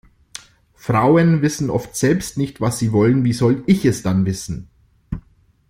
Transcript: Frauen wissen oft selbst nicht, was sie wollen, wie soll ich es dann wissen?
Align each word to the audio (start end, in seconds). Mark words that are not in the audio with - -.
Frauen 0.73 1.43
wissen 1.43 1.69
oft 1.69 1.95
selbst 1.95 2.35
nicht, 2.35 2.59
was 2.59 2.79
sie 2.79 2.91
wollen, 2.91 3.23
wie 3.23 3.33
soll 3.33 3.63
ich 3.67 3.85
es 3.85 4.01
dann 4.01 4.25
wissen? 4.25 4.67